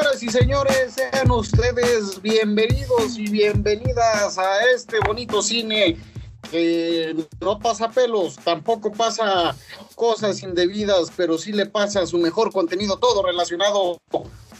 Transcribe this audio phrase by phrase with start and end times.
[0.00, 5.98] Señoras y señores, sean ustedes bienvenidos y bienvenidas a este bonito cine
[6.50, 9.54] que no pasa pelos, tampoco pasa
[9.96, 13.98] cosas indebidas, pero sí le pasa su mejor contenido, todo relacionado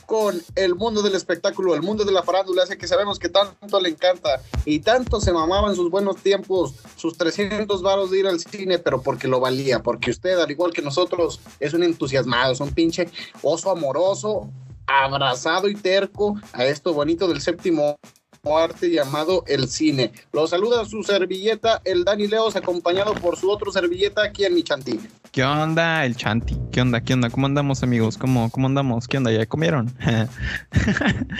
[0.04, 3.80] con el mundo del espectáculo, el mundo de la farándula, hace que sabemos que tanto
[3.80, 8.26] le encanta y tanto se mamaba en sus buenos tiempos sus 300 varos de ir
[8.26, 12.52] al cine, pero porque lo valía, porque usted, al igual que nosotros, es un entusiasmado,
[12.52, 13.08] es un pinche
[13.40, 14.50] oso amoroso,
[14.90, 17.98] abrazado y terco a esto bonito del séptimo
[18.44, 20.12] arte llamado el cine.
[20.32, 24.62] Lo saluda su servilleta, el Dani Leos, acompañado por su otro servilleta aquí en mi
[24.62, 24.98] chanti.
[25.32, 26.58] ¿Qué onda, el chanti?
[26.72, 27.00] ¿Qué onda?
[27.02, 27.30] ¿Qué onda?
[27.30, 28.18] ¿Cómo andamos, amigos?
[28.18, 29.06] ¿Cómo, cómo andamos?
[29.06, 29.30] ¿Qué onda?
[29.30, 29.94] ¿Ya comieron?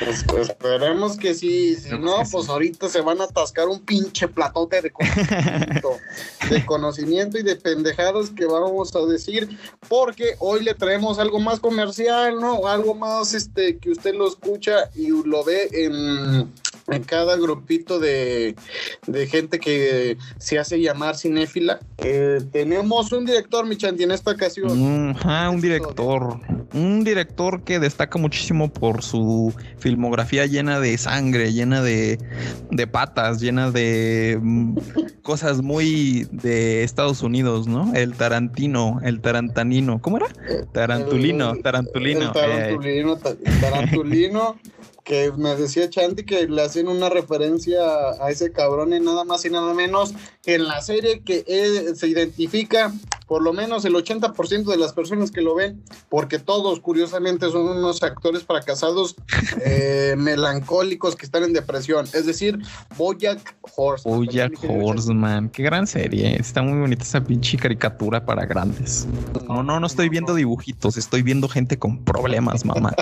[0.04, 1.74] pues, pues, esperemos que sí.
[1.74, 5.96] Si no, pues ahorita se van a atascar un pinche platote de conocimiento,
[6.50, 9.58] de conocimiento y de pendejadas que vamos a decir,
[9.88, 12.68] porque hoy le traemos algo más comercial, ¿no?
[12.68, 16.52] Algo más este que usted lo escucha y lo ve en
[16.90, 18.54] en cada grupito de,
[19.28, 21.80] gente que se hace llamar cinéfila.
[21.98, 24.70] Eh, tenemos un director, Michanti, en esta ocasión.
[24.70, 26.40] un director.
[26.72, 32.18] Un director que destaca muchísimo por su filmografía llena de sangre, llena de,
[32.70, 34.76] de patas, llena de mm,
[35.22, 37.92] cosas muy de Estados Unidos, ¿no?
[37.94, 40.00] El Tarantino, el Tarantanino.
[40.00, 40.28] ¿Cómo era?
[40.72, 42.32] Tarantulino, Tarantulino.
[42.32, 43.16] tarantulino,
[43.60, 44.56] tarantulino.
[45.10, 47.80] Que me decía Chanti que le hacen una referencia
[48.20, 51.44] a ese cabrón y nada más y nada menos que en la serie que
[51.96, 52.92] se identifica
[53.30, 57.68] por lo menos el 80% de las personas que lo ven, porque todos curiosamente son
[57.68, 59.14] unos actores fracasados
[59.64, 62.58] eh, melancólicos que están en depresión, es decir,
[62.96, 64.16] Bojack Horseman.
[64.16, 69.06] Bojack Horseman, qué gran serie, está muy bonita esa pinche caricatura para grandes.
[69.46, 72.92] No, no, no estoy viendo dibujitos, estoy viendo gente con problemas, mamá.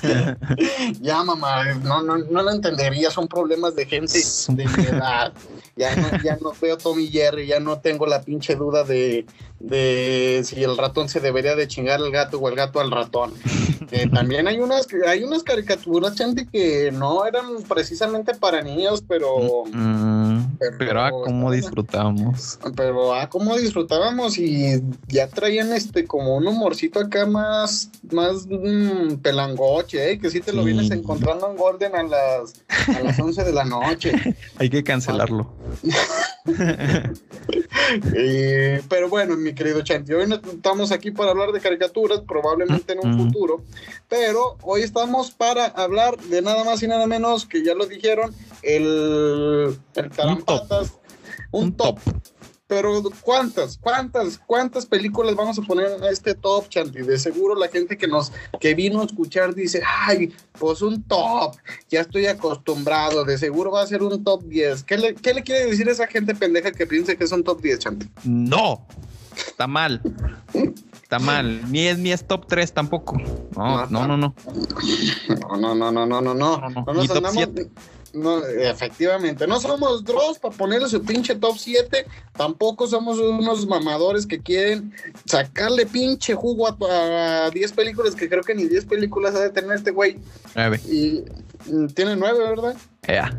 [1.00, 4.20] ya, mamá, no, no, no lo entendería, son problemas de gente
[4.50, 5.32] de edad.
[5.74, 9.24] Ya no, ya no veo Tommy Jerry, ya no tengo la pinche duda de,
[9.60, 13.32] de si el ratón se debería de chingar al gato o el gato al ratón.
[14.14, 20.56] también hay unas hay unas caricaturas, gente, que no eran precisamente para niños, pero mm,
[20.78, 22.58] pero, ah, cómo disfrutábamos.
[22.76, 29.16] Pero ah, cómo disfrutábamos y ya traían este como un humorcito acá más más mm,
[29.16, 30.18] pelangoche, ¿eh?
[30.18, 32.54] que si te lo vienes encontrando en Golden a las
[32.88, 34.12] a las 11 de la noche.
[34.58, 35.52] hay que cancelarlo.
[38.14, 42.92] Eh, pero bueno, mi querido Chanti, hoy no estamos aquí para hablar de caricaturas, probablemente
[42.92, 43.62] en un futuro,
[44.08, 48.34] pero hoy estamos para hablar de nada más y nada menos que ya lo dijeron,
[48.62, 50.92] el, el Tarampatas,
[51.50, 51.98] un top.
[52.70, 57.00] Pero ¿cuántas, cuántas, cuántas películas vamos a poner en este top, Chanti?
[57.00, 58.30] De seguro la gente que nos,
[58.60, 61.56] que vino a escuchar dice, ay, pues un top,
[61.88, 64.84] ya estoy acostumbrado, de seguro va a ser un top 10.
[64.84, 67.42] ¿Qué le, qué le quiere decir a esa gente pendeja que piense que es un
[67.42, 68.08] top 10, Chanti?
[68.22, 68.86] No,
[69.36, 70.00] está mal.
[71.02, 71.70] Está mal.
[71.70, 73.16] Ni es ni es top 3 tampoco.
[73.56, 74.34] No, no, no, no.
[75.50, 76.34] No, no, no, no, no, no, no.
[76.34, 77.06] No, no.
[77.06, 77.62] top 7.
[77.64, 77.70] No,
[78.60, 82.06] efectivamente, no somos Dross para ponerle su pinche top 7,
[82.36, 84.92] tampoco somos unos mamadores que quieren
[85.24, 89.76] sacarle pinche jugo a, 10 películas, que creo que ni 10 películas ha de tener
[89.76, 90.18] este güey.
[90.54, 90.80] 9.
[90.88, 91.24] Y
[91.70, 92.76] mm, tiene 9, ¿verdad?
[93.08, 93.36] Ya.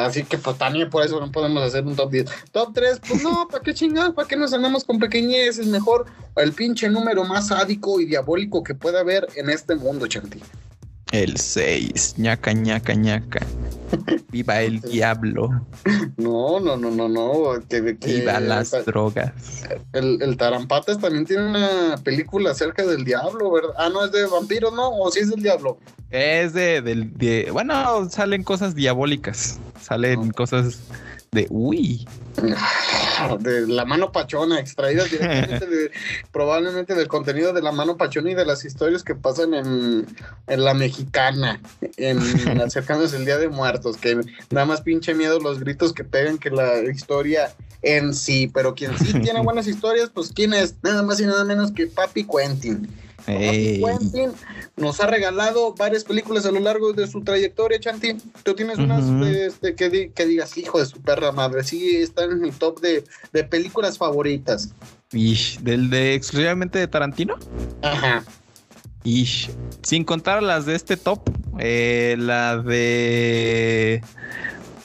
[0.00, 2.26] Así que pues también por eso no podemos hacer un top 10.
[2.52, 4.14] Top 3, pues no, ¿para qué chingados?
[4.14, 5.66] ¿Para qué nos andamos con pequeñeces?
[5.66, 6.06] Mejor
[6.36, 10.40] el pinche número más sádico y diabólico que pueda haber en este mundo, Chanti.
[11.12, 13.40] El 6, ñaca, ñaca, ñaca.
[14.30, 15.48] Viva el diablo.
[16.18, 17.54] No, no, no, no, no.
[18.04, 19.32] Viva las drogas.
[19.94, 23.70] El, el Tarampatas también tiene una película acerca del diablo, ¿verdad?
[23.78, 24.90] Ah, no, es de vampiros, ¿no?
[24.90, 25.78] ¿O sí es del diablo?
[26.10, 29.58] Es de, del, de, bueno, salen cosas diabólicas.
[29.80, 30.80] Salen cosas
[31.32, 32.06] de uy.
[33.40, 35.90] De la mano pachona, extraídas directamente de,
[36.32, 40.06] probablemente del contenido de la mano pachona y de las historias que pasan en,
[40.46, 41.60] en la mexicana,
[41.96, 42.18] en,
[42.60, 44.20] acercándose el Día de Muertos, que
[44.50, 47.52] nada más pinche miedo los gritos que pegan que la historia
[47.82, 51.44] en sí, pero quien sí tiene buenas historias, pues quién es, nada más y nada
[51.44, 52.88] menos que Papi Quentin.
[53.36, 54.30] Quentin
[54.76, 58.14] nos ha regalado varias películas a lo largo de su trayectoria, Chanti.
[58.42, 62.44] Tú tienes unas este, que, que, digas, hijo de su perra madre, sí están en
[62.44, 63.04] el top de,
[63.44, 64.70] películas favoritas.
[65.12, 67.36] Ish, ¿del de exclusivamente de Tarantino?
[67.82, 68.24] Ajá.
[69.04, 69.50] Ish.
[69.82, 71.20] Sin contar las de este top,
[71.58, 74.02] eh, la de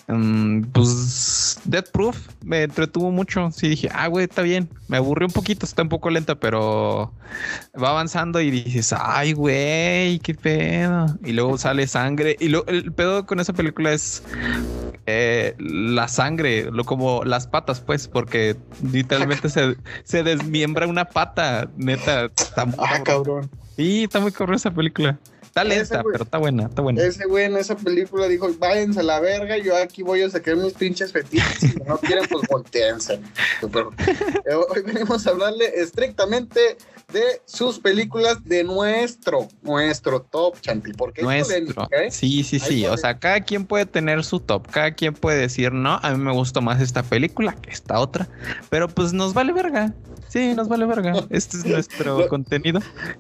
[0.07, 3.51] Mm, pues Death Proof me entretuvo mucho.
[3.51, 4.69] Sí dije, ah, güey, está bien.
[4.88, 7.13] Me aburrió un poquito, está un poco lenta, pero
[7.81, 11.07] va avanzando y dices, ay, güey, qué pedo.
[11.23, 12.35] Y luego sale sangre.
[12.39, 14.23] Y lo, el pedo con esa película es
[15.05, 18.57] eh, la sangre, lo como las patas, pues, porque
[18.91, 22.25] literalmente se, se desmiembra una pata, neta.
[22.25, 23.50] Está muy Ah, cabrón.
[23.77, 25.17] Sí, está muy cabrón esa película.
[25.53, 27.03] Está lenta, güey- pero está buena, está buena.
[27.03, 30.55] Ese güey en esa película dijo, váyanse a la verga, yo aquí voy a sacar
[30.55, 31.59] mis pinches fetiches.
[31.59, 33.19] Si no quieren, pues volteense.
[33.71, 33.91] Pero,
[34.47, 36.75] eh, hoy venimos a hablarle estrictamente
[37.11, 40.91] de sus películas de nuestro, nuestro top, Chanti.
[40.94, 41.55] Porque Nuestro.
[41.75, 42.09] polémica, ¿eh?
[42.09, 42.88] Sí, sí, sí.
[42.88, 44.67] O sea, cada quien puede tener su top.
[44.71, 48.27] Cada quien puede decir, no, a mí me gustó más esta película que esta otra.
[48.71, 49.94] Pero pues nos vale verga.
[50.33, 51.13] Sí, nos vale verga.
[51.30, 52.80] Este es nuestro Lo- contenido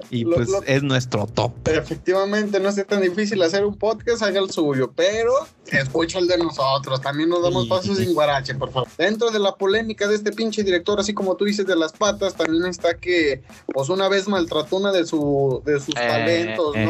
[0.09, 1.51] y lo- pues lo- es nuestro top.
[1.67, 5.31] Efectivamente, no es tan difícil hacer un podcast, haga el suyo, pero
[5.67, 6.99] escucha el de nosotros.
[7.01, 7.69] También nos damos Sí.
[7.69, 8.89] pasos sin guarache, por favor.
[8.97, 12.33] Dentro de la polémica de este pinche director, así como tú dices de las patas,
[12.33, 16.85] también está que, pues una vez maltrató una de, su, de sus Eh, talentos, eh.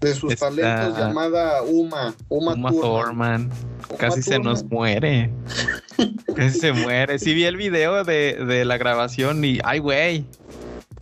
[0.00, 2.80] De sus talentos llamada Uma, Uma, Uma Thurman.
[2.80, 3.50] Thurman.
[3.90, 5.30] Uma Casi se nos muere.
[6.36, 7.18] Casi se muere.
[7.18, 10.24] Sí vi el video de, de la grabación y, ay, güey,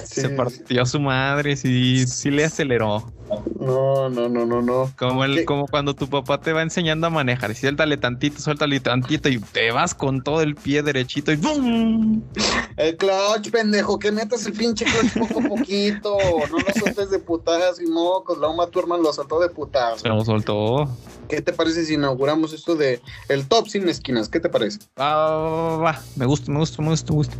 [0.04, 1.56] Sí, se partió su madre.
[1.56, 3.12] Sí, sí le aceleró.
[3.58, 4.90] No, no, no, no, no.
[4.96, 5.44] Como, el, ¿Qué?
[5.44, 7.54] como cuando tu papá te va enseñando a manejar.
[7.54, 12.22] Suéltale tantito, suéltale tantito y te vas con todo el pie derechito y ¡bum!
[12.76, 16.16] El clutch, pendejo, que metas el pinche clutch poco a poquito.
[16.50, 18.38] No lo sueltes de putadas y mocos.
[18.38, 20.00] La Uma Thurman lo soltó de putadas.
[20.00, 20.88] Se lo soltó.
[21.28, 24.28] ¿Qué te parece si inauguramos esto de el top sin esquinas?
[24.28, 24.78] ¿Qué te parece?
[24.98, 26.00] Va.
[26.16, 27.36] Me gusta, me gusta, me gusta, me gusta.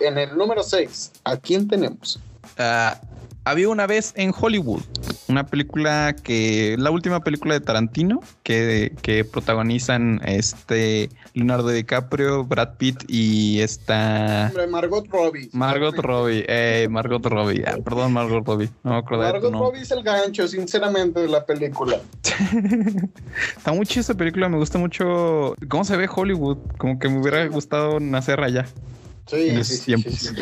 [0.00, 2.20] En el número 6, ¿a quién tenemos?
[2.58, 3.00] Ah,
[3.44, 4.82] había una vez en Hollywood
[5.28, 12.76] una película que la última película de Tarantino que, que protagonizan este Leonardo DiCaprio, Brad
[12.78, 15.50] Pitt y esta Margot Robbie.
[15.52, 19.52] Margot Robbie, eh, Margot Robbie, Ah, perdón Margot Robbie, no me acuerdo Margot.
[19.52, 22.00] Robbie es el gancho, sinceramente, de la película.
[23.56, 27.20] Está muy chida esta película, me gusta mucho cómo se ve Hollywood, como que me
[27.20, 28.66] hubiera gustado nacer allá.
[29.28, 30.12] Sí, En sí, esos sí, tiempos.
[30.14, 30.34] sí, sí.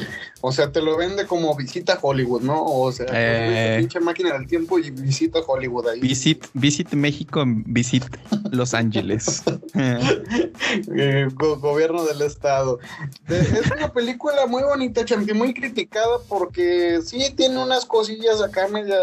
[0.43, 2.63] O sea, te lo vende como visita Hollywood, ¿no?
[2.65, 3.77] O sea, Eh.
[3.81, 6.01] pinche máquina del tiempo y visita Hollywood ahí.
[6.01, 8.05] Visit, Visit México, Visit
[8.53, 9.43] Los Ángeles.
[10.97, 12.79] Eh, go- gobierno del estado.
[13.29, 18.69] De- es una película muy bonita, Chanti, muy criticada porque sí tiene unas cosillas acá
[18.69, 18.99] medias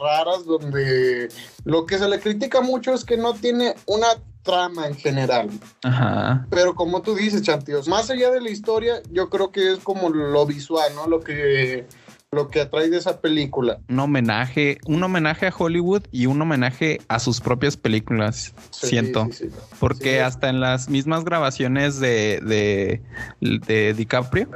[0.00, 1.28] raras donde
[1.64, 4.06] lo que se le critica mucho es que no tiene una
[4.44, 5.50] trama en general.
[5.82, 6.46] Ajá.
[6.50, 10.10] Pero como tú dices, Chantios, más allá de la historia, yo creo que es como
[10.10, 11.08] lo visual, ¿no?
[11.08, 11.86] Lo que
[12.30, 13.78] lo que atrae de esa película.
[13.88, 19.28] un homenaje, un homenaje a Hollywood y un homenaje a sus propias películas, Sí, siento.
[19.30, 19.56] sí, sí.
[19.78, 23.02] Porque hasta en las mismas grabaciones de, de,
[23.40, 24.48] de DiCaprio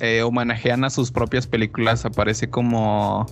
[0.00, 2.04] eh, homenajean a sus propias películas.
[2.04, 3.26] Aparece como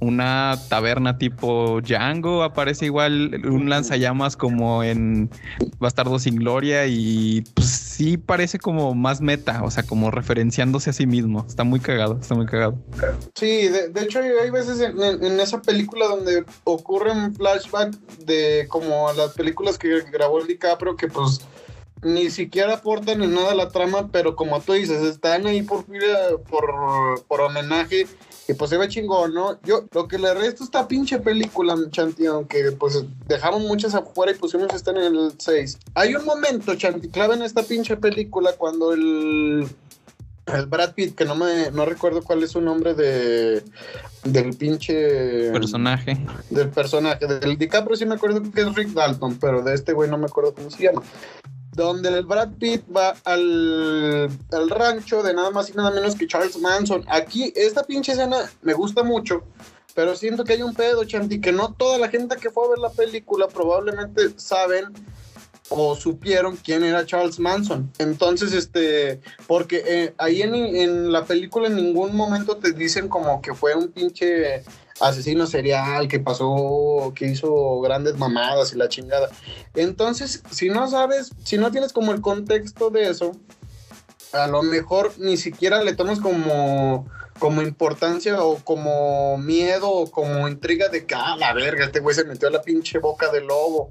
[0.00, 5.30] una taberna tipo Django, aparece igual un lanzallamas como en
[5.78, 10.92] Bastardo sin Gloria y pues sí parece como más meta, o sea, como referenciándose a
[10.92, 11.44] sí mismo.
[11.46, 12.78] Está muy cagado, está muy cagado.
[13.34, 19.32] Sí, de, de hecho hay, veces en, esa película donde ocurren flashback de como las
[19.32, 21.40] películas que grabó el DiCaprio que pues
[22.02, 25.84] ni siquiera aportan en nada a la trama, pero como tú dices, están ahí por
[26.50, 28.06] por, por homenaje
[28.48, 29.60] y pues se ve chingón, ¿no?
[29.62, 34.36] Yo lo que le resto esta pinche película, Chanti, aunque pues dejaron muchas afuera y
[34.36, 35.78] pusimos esta en el 6.
[35.94, 39.68] Hay un momento, Chanti, clave en esta pinche película cuando el
[40.54, 43.62] el Brad Pitt, que no me no recuerdo cuál es su nombre de
[44.24, 46.18] del pinche Personaje.
[46.50, 50.08] del personaje del DiCaprio sí me acuerdo que es Rick Dalton, pero de este güey
[50.10, 51.02] no me acuerdo cómo se llama.
[51.72, 56.26] Donde el Brad Pitt va al, al rancho de nada más y nada menos que
[56.26, 57.04] Charles Manson.
[57.08, 59.44] Aquí, esta pinche escena me gusta mucho,
[59.94, 62.70] pero siento que hay un pedo, Chanti, que no toda la gente que fue a
[62.70, 64.92] ver la película probablemente saben
[65.70, 67.92] o supieron quién era Charles Manson.
[67.98, 73.42] Entonces, este, porque eh, ahí en, en la película en ningún momento te dicen como
[73.42, 74.64] que fue un pinche
[75.00, 79.28] asesino serial que pasó, que hizo grandes mamadas y la chingada.
[79.74, 83.32] Entonces, si no sabes, si no tienes como el contexto de eso,
[84.32, 87.06] a lo mejor ni siquiera le tomas como
[87.38, 92.14] como importancia o como miedo o como intriga de que, ah, la verga, este güey
[92.14, 93.90] se metió a la pinche boca del lobo.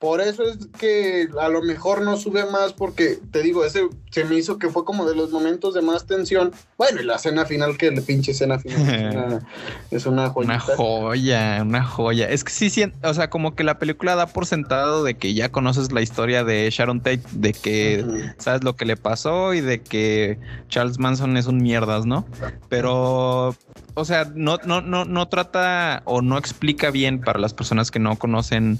[0.00, 4.24] Por eso es que a lo mejor no sube más porque, te digo, ese se
[4.24, 6.52] me hizo que fue como de los momentos de más tensión.
[6.78, 9.42] Bueno, y la escena final, que la pinche escena final
[9.90, 12.30] es una, Una joya, una joya.
[12.30, 15.34] Es que sí, sí, o sea, como que la película da por sentado de que
[15.34, 19.60] ya conoces la historia de Sharon Tate, de que sabes lo que le pasó y
[19.60, 20.38] de que
[20.70, 22.26] Charles Manson es un mierdas, ¿no?
[22.70, 23.54] Pero
[24.00, 27.98] o sea, no, no, no, no trata o no explica bien para las personas que
[27.98, 28.78] no conocen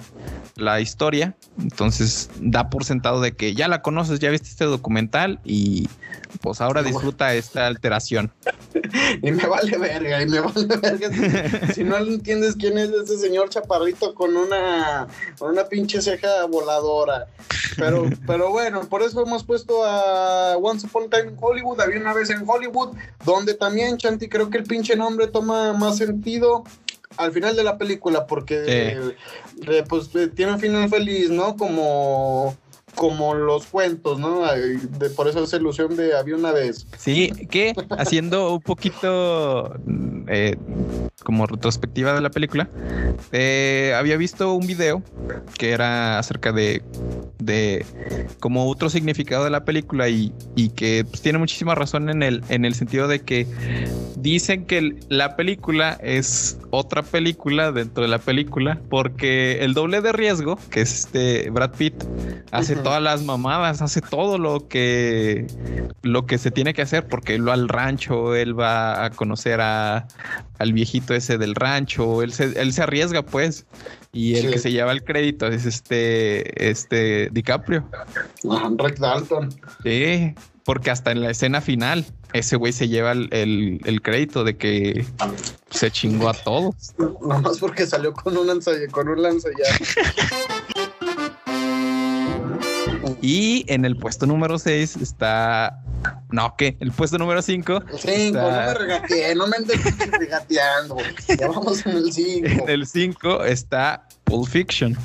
[0.56, 1.34] la historia.
[1.60, 5.88] Entonces da por sentado de que ya la conoces, ya viste este documental y
[6.40, 8.32] pues ahora disfruta esta alteración.
[9.22, 11.10] y me vale verga, y me vale verga.
[11.74, 15.06] Si, no entiendes quién es ese señor chaparrito con una,
[15.38, 17.26] con una pinche ceja voladora.
[17.76, 22.00] Pero, pero bueno, por eso hemos puesto a Once Upon a Time in Hollywood, había
[22.00, 26.64] una vez en Hollywood, donde también, Chanti, creo que el pinche nombre toma más sentido
[27.16, 31.56] al final de la película, porque eh, pues eh, tiene un final feliz, ¿no?
[31.56, 32.56] Como
[33.00, 34.42] como los cuentos, ¿no?
[34.42, 36.86] De, por eso esa ilusión de había una vez.
[36.98, 39.74] Sí, que haciendo un poquito
[40.28, 40.58] eh,
[41.22, 42.68] como retrospectiva de la película,
[43.32, 45.02] eh, había visto un video
[45.56, 46.82] que era acerca de,
[47.38, 47.86] de
[48.38, 52.42] como otro significado de la película y, y que pues, tiene muchísima razón en el,
[52.50, 53.46] en el sentido de que
[54.18, 60.12] dicen que la película es otra película dentro de la película porque el doble de
[60.12, 61.94] riesgo, que es este Brad Pitt,
[62.50, 65.46] hace todas las mamadas, hace todo lo que
[66.02, 69.60] lo que se tiene que hacer porque él va al rancho, él va a conocer
[69.60, 70.08] a,
[70.58, 73.64] al viejito ese del rancho, él se, él se arriesga pues
[74.12, 77.88] y el que se lleva el crédito es este este DiCaprio.
[78.76, 79.54] Rick Dalton.
[79.84, 84.56] Sí, porque hasta en la escena final ese güey se lleva el, el, crédito de
[84.56, 85.06] que
[85.70, 86.74] se chingó a todos.
[86.98, 89.22] Nomás porque salió con un lanza, con un
[93.22, 95.82] Y en el puesto número 6 está.
[96.30, 96.76] No, ¿qué?
[96.80, 97.82] El puesto número 5.
[97.98, 99.78] 5, no me regateé, no me andes
[100.10, 100.96] regateando.
[101.38, 102.48] Ya vamos en el 5.
[102.50, 104.96] En el 5 está Pulp Fiction.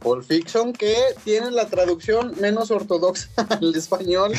[0.00, 4.32] Pulp Fiction, que tiene la traducción menos ortodoxa al español.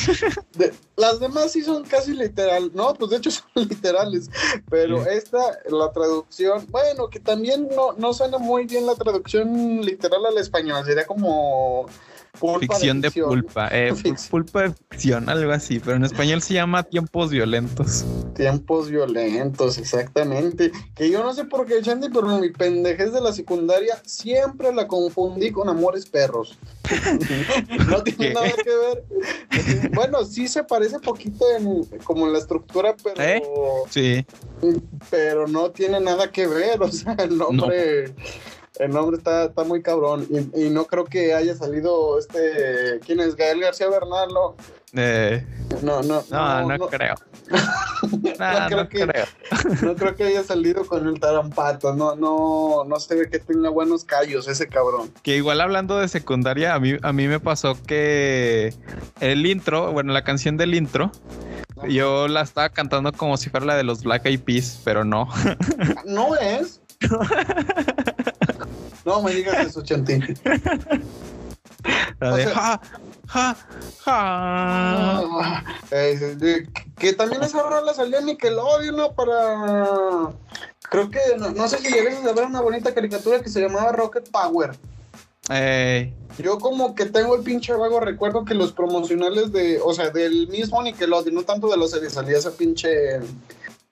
[0.96, 4.30] las demás sí son casi literal, no, pues de hecho son literales,
[4.68, 10.26] pero esta, la traducción, bueno, que también no, no suena muy bien la traducción literal
[10.26, 11.86] al español, sería como
[12.60, 13.92] ficción de, pulpa, eh,
[14.30, 18.04] pulpa de ficción, algo así, pero en español se llama tiempos violentos.
[18.34, 20.72] Tiempos violentos, exactamente.
[20.94, 24.88] Que yo no sé por qué, Chandy, pero mi pendejez de la secundaria siempre la
[24.88, 26.58] confundí con Amores Perros.
[27.88, 29.90] no tiene nada que ver.
[29.92, 33.22] Bueno, sí se parece poquito en, como en la estructura, pero.
[33.22, 33.42] ¿Eh?
[33.90, 34.26] Sí.
[35.10, 38.14] Pero no tiene nada que ver, o sea, el nombre
[38.78, 40.26] el nombre está, está muy cabrón.
[40.54, 43.00] Y, no creo que haya salido este.
[43.04, 43.36] ¿Quién es?
[43.36, 44.56] Gael García Bernal, ¿no?
[44.94, 45.44] Eh,
[45.82, 47.14] no, no, no, no, creo.
[47.50, 49.06] no, creo que,
[49.82, 51.94] no creo que haya salido con el tarampato.
[51.94, 55.10] No, no, no se ve que tenga buenos callos ese cabrón.
[55.22, 58.74] Que igual hablando de secundaria, a mí, a mí me pasó que
[59.20, 61.10] el intro, bueno, la canción del intro.
[61.88, 65.28] Yo la estaba cantando como si fuera la de los Black Eyed Peas, pero no.
[66.06, 66.80] ¿No es?
[69.04, 70.38] No me digas eso, Chantín.
[72.20, 72.80] La de ja,
[73.26, 73.56] ja,
[74.04, 75.64] ja.
[75.90, 76.66] Eh,
[76.98, 79.12] que también esa rola salió en Nickelodeon, ¿no?
[79.12, 80.32] Para.
[80.90, 84.30] Creo que, no, sé si llegaste a ver una bonita caricatura que se llamaba Rocket
[84.30, 84.72] Power.
[85.50, 86.12] Eh.
[86.38, 90.48] Yo como que tengo el pinche vago recuerdo que los promocionales de, o sea, del
[90.48, 93.20] mismo Nickelodeon, no tanto de los que salía esa pinche,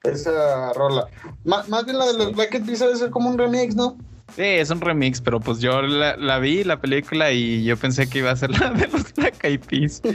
[0.05, 1.09] esa rola.
[1.45, 3.97] más bien la de los Black Eyed Peas debe ser como un remix, ¿no?
[4.35, 8.19] Sí, es un remix, pero pues yo la, vi, la película, y yo pensé que
[8.19, 10.01] iba a ser la de los Black Eyed Peas.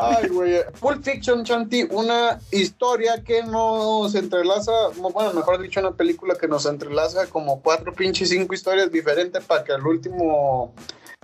[0.00, 0.60] Ay, güey.
[0.80, 6.66] Pulp Fiction, Chanti, una historia que nos entrelaza, bueno, mejor dicho, una película que nos
[6.66, 10.74] entrelaza como cuatro pinches cinco historias diferentes para que al último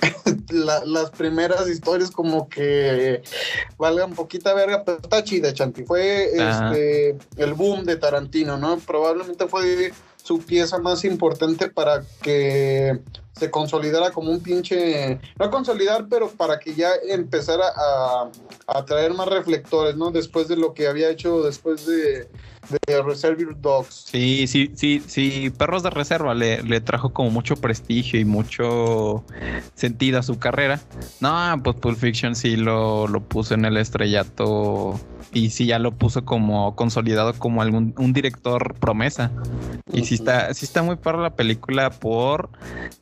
[0.50, 3.22] las primeras historias como que
[3.78, 5.84] valgan poquita verga, pero está chida, Chanti.
[5.84, 8.78] Fue este el boom de Tarantino, ¿no?
[8.78, 13.00] Probablemente fue su pieza más importante para que
[13.32, 18.30] se consolidara como un pinche, no consolidar, pero para que ya empezara a,
[18.66, 20.10] a traer más reflectores, ¿no?
[20.10, 22.28] Después de lo que había hecho después de,
[22.86, 24.04] de Reservoir Dogs.
[24.10, 29.24] Sí, sí, sí, sí, Perros de Reserva le, le, trajo como mucho prestigio y mucho
[29.74, 30.80] sentido a su carrera.
[31.20, 35.00] No, pues Pulp Fiction sí lo, lo puso en el estrellato
[35.32, 39.30] y sí ya lo puso como consolidado como algún un director promesa.
[39.92, 42.50] Y sí está, sí está muy para la película por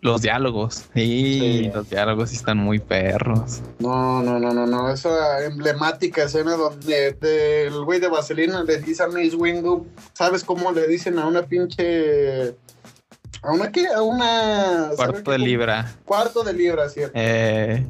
[0.00, 0.84] los los diálogos.
[0.94, 3.60] Sí, los diálogos están muy perros.
[3.78, 4.90] No, no, no, no, no.
[4.90, 7.16] Esa emblemática escena donde
[7.66, 11.42] el güey de Vaselina le dice a Miss Windu, ¿sabes cómo le dicen a una
[11.42, 12.56] pinche
[13.42, 13.86] ¿A una qué?
[13.86, 14.90] A una.
[14.96, 15.94] Cuarto de libra.
[16.04, 17.12] Cuarto de libra, cierto.
[17.14, 17.86] Eh.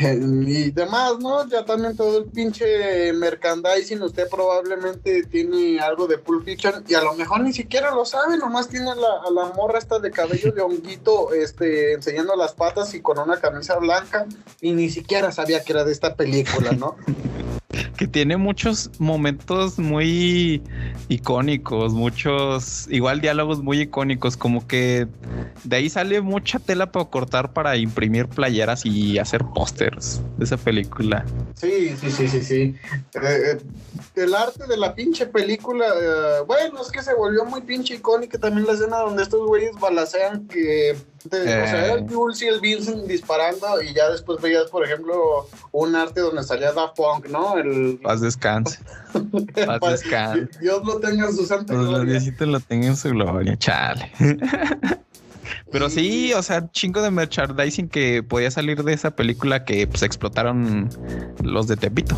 [0.00, 1.48] Y demás, ¿no?
[1.48, 4.02] Ya también todo el pinche merchandising.
[4.02, 8.36] Usted probablemente tiene algo de Pulp Fiction y a lo mejor ni siquiera lo sabe.
[8.38, 13.00] Nomás tiene a la, morra esta de cabello de honguito este, enseñando las patas y
[13.00, 14.26] con una camisa blanca.
[14.60, 16.96] Y ni siquiera sabía que era de esta película, ¿no?
[17.68, 20.62] que tiene muchos momentos muy
[21.08, 25.06] icónicos, muchos, igual diálogos muy icónicos, como que
[25.64, 30.56] de ahí sale mucha tela para cortar para imprimir playeras y hacer pósters de esa
[30.56, 31.26] película.
[31.56, 32.74] Sí, sí, sí, sí, sí.
[33.14, 33.58] Eh, eh,
[34.14, 38.38] el arte de la pinche película, eh, bueno, es que se volvió muy pinche icónica
[38.38, 40.96] también la escena donde estos güeyes balacean que
[41.26, 45.96] o sea, el Jules y el Vincent disparando y ya después veías, por ejemplo, un
[45.96, 47.57] arte donde salía Daft Punk, ¿no?
[47.60, 47.98] El...
[48.02, 48.78] Paz descanse.
[49.80, 50.58] Paz descanse.
[50.60, 52.20] Dios lo tenga en su santa gloria.
[52.20, 54.10] Dios lo tenga en su gloria, chale.
[55.70, 60.02] Pero sí, o sea, chingo de merchandising que podía salir de esa película que pues
[60.02, 60.88] explotaron
[61.42, 62.16] los de Tepito.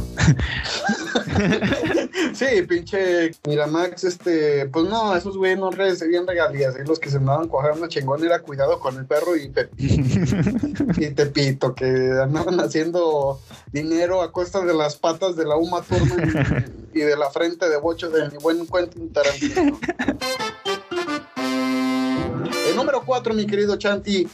[2.35, 6.85] sí, pinche Miramax, este, pues no, esos güeyes no recibían regalías, ¿eh?
[6.87, 9.53] los que se andaban cojando chingón era cuidado con el perro y,
[10.97, 11.87] y Tepito, que
[12.23, 13.41] andaban haciendo
[13.73, 17.69] dinero a costa de las patas de la Uma Thurman y, y de la frente
[17.69, 19.79] de bocho de mi buen Quentin Tarantino.
[23.11, 24.29] El número 4, mi querido Chanti.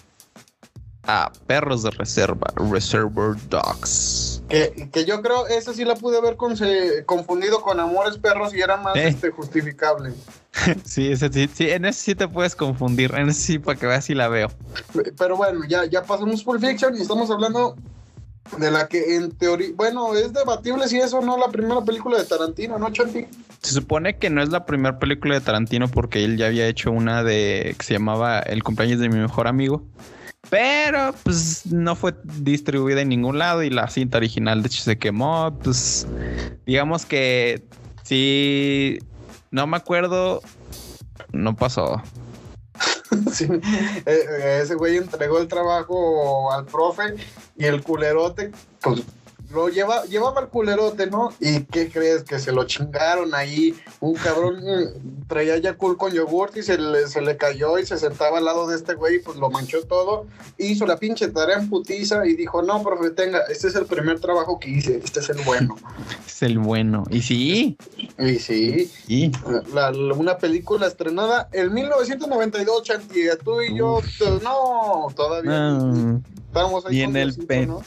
[1.04, 4.42] Ah, perros de reserva, Reservoir Dogs.
[4.48, 8.76] Que, que, yo creo, esa sí la pude haber confundido con Amores Perros y era
[8.76, 10.12] más este, justificable.
[10.84, 13.86] sí, ese sí, sí, en ese sí te puedes confundir, en ese sí para que
[13.86, 14.48] veas si la veo.
[15.16, 17.76] Pero bueno, ya, ya pasamos por Fiction y estamos hablando
[18.58, 22.24] de la que en teoría, bueno, es debatible si eso no la primera película de
[22.24, 23.26] Tarantino, ¿no, Chanti?
[23.62, 26.90] Se supone que no es la primera película de Tarantino porque él ya había hecho
[26.90, 29.84] una de que se llamaba El cumpleaños de mi mejor amigo.
[30.48, 34.96] Pero pues no fue distribuida en ningún lado y la cinta original de hecho se
[34.96, 35.58] quemó.
[35.62, 36.06] Pues
[36.66, 37.64] digamos que
[38.04, 39.00] si
[39.50, 40.40] no me acuerdo,
[41.32, 42.00] no pasó.
[43.40, 43.60] Eh,
[44.06, 47.14] eh, ese güey entregó el trabajo al profe
[47.56, 49.02] y el culerote, pues
[49.50, 51.32] lo lleva, llevaba el culerote, ¿no?
[51.40, 52.22] ¿Y qué crees?
[52.22, 53.74] Que se lo chingaron ahí.
[54.00, 57.86] Un cabrón mm, traía ya cool con yogurt y se le, se le cayó y
[57.86, 60.26] se sentaba al lado de este güey, pues lo manchó todo.
[60.58, 64.20] Hizo la pinche tarea en putiza y dijo, no, profe, tenga, este es el primer
[64.20, 65.76] trabajo que hice, este es el bueno.
[66.26, 67.04] es el bueno.
[67.10, 67.76] ¿Y sí?
[68.18, 68.90] Y sí.
[69.08, 69.32] ¿Y?
[70.16, 75.08] una película estrenada en 1992, Chanti, tú y yo, pues, no,
[76.90, 77.36] ni en el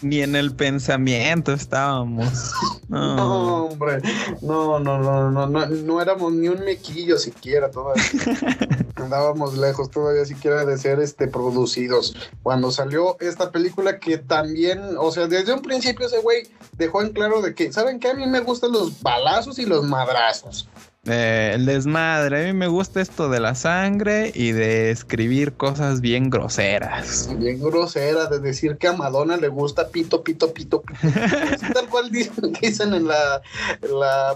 [0.02, 2.54] ni en el pensamiento estábamos.
[2.90, 3.66] No.
[3.66, 4.02] hombre.
[4.42, 8.04] No, no, no, no, no, no éramos ni un mequillo siquiera todavía.
[8.96, 12.16] Andábamos lejos todavía siquiera de ser este producidos.
[12.42, 16.48] Cuando salió esta película que también, o sea, desde un principio ese güey
[16.80, 18.10] dejó en claro de que, ¿saben qué?
[18.10, 20.68] A mí me gustan los balazos y los madrazos.
[21.06, 22.44] Eh, el desmadre.
[22.44, 27.30] A mí me gusta esto de la sangre y de escribir cosas bien groseras.
[27.38, 31.00] Bien groseras, de decir que a Madonna le gusta pito, pito, pito, pito.
[31.74, 33.42] tal cual dicen, en, la,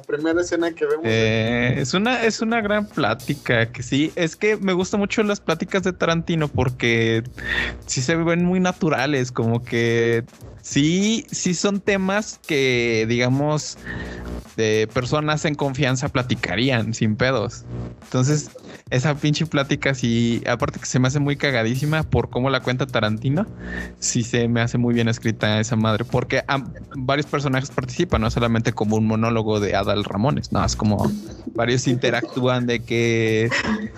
[0.08, 1.04] primera escena que vemos.
[1.04, 4.14] Eh, es, una, es una gran plática que sí.
[4.16, 7.24] Es que me gustan mucho las pláticas de Tarantino porque
[7.88, 10.24] sí se ven muy naturales, como que
[10.62, 13.78] sí, sí son temas que, digamos,
[14.56, 17.64] de personas en confianza platicarían sin pedos.
[18.04, 18.52] Entonces,
[18.90, 22.86] esa pinche plática sí, aparte que se me hace muy cagadísima por cómo la cuenta
[22.86, 23.46] Tarantino,
[24.00, 26.44] sí se me hace muy bien escrita esa madre, porque
[26.96, 31.12] varios personajes participan, no solamente como un monólogo de Adal Ramones, no, es como
[31.56, 33.50] varios interactúan de que,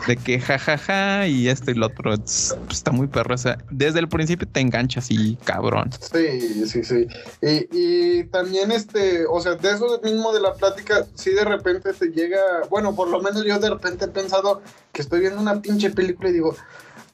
[0.08, 4.08] de que jajaja y esto y lo otro, está muy perro, o sea, desde el
[4.08, 5.90] principio te enganchas y cabrón.
[6.00, 7.08] Sí, sí, sí.
[7.42, 12.08] Y, también este, o sea, de eso mismo de la plática, sí de repente te
[12.08, 14.62] llega, bueno, por lo menos yo de repente he pensado
[14.92, 16.56] que estoy viendo una pinche película y digo,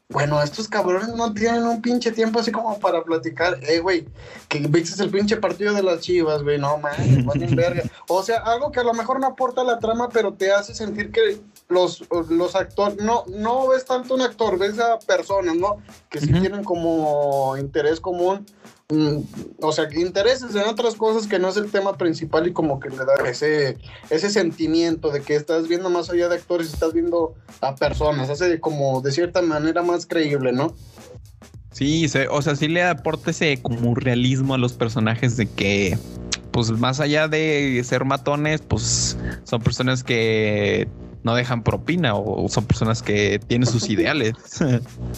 [0.09, 3.57] bueno, estos cabrones no tienen un pinche tiempo así como para platicar.
[3.63, 4.05] Eh, güey,
[4.49, 7.83] que viste el pinche partido de las chivas, güey, no mames, verga.
[8.09, 11.11] O sea, algo que a lo mejor no aporta la trama, pero te hace sentir
[11.11, 15.77] que los, los actores, no, no ves tanto un actor, ves a personas, ¿no?
[16.09, 18.45] Que sí tienen como interés común
[19.61, 22.89] o sea, intereses en otras cosas que no es el tema principal y como que
[22.89, 23.77] le da ese,
[24.09, 28.59] ese sentimiento de que estás viendo más allá de actores, estás viendo a personas, hace
[28.59, 30.73] como de cierta manera más creíble, ¿no?
[31.71, 35.97] Sí, o sea, sí le aporta ese como realismo a los personajes de que,
[36.51, 40.87] pues más allá de ser matones, pues son personas que
[41.23, 44.33] no dejan propina o son personas que tienen sus ideales.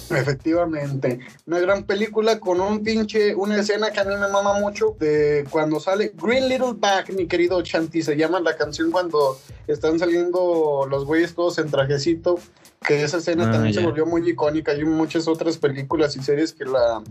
[0.10, 1.20] Efectivamente.
[1.46, 5.46] Una gran película con un pinche, una escena que a mí me mama mucho de
[5.50, 10.88] cuando sale Green Little Back, mi querido Chanti, se llama la canción cuando están saliendo
[10.89, 12.39] los güeyes todos en trajecito,
[12.86, 14.72] que esa escena ah, también se volvió muy icónica.
[14.72, 17.02] Hay muchas otras películas y series que la,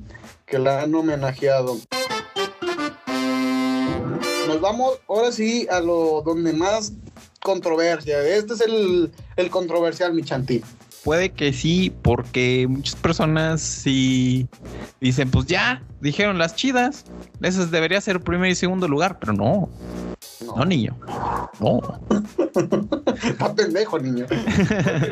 [0.46, 1.78] que la han homenajeado
[4.52, 6.92] nos vamos ahora sí a lo donde más
[7.42, 8.22] controversia.
[8.26, 10.62] Este es el, el controversial, mi chantín.
[11.04, 14.46] Puede que sí, porque muchas personas sí
[15.00, 17.04] dicen, pues ya, dijeron las chidas,
[17.42, 19.68] esas debería ser primer y segundo lugar, pero no.
[20.44, 20.96] No, niño.
[21.58, 21.80] No.
[23.22, 24.26] Está pendejo, niño.